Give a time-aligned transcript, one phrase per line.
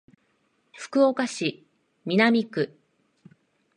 [0.73, 1.63] 福岡市
[2.05, 2.75] 南区